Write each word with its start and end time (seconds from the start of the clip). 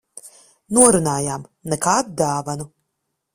Norunājām- 0.77 1.43
nekādu 1.75 2.15
dāvanu. 2.23 2.67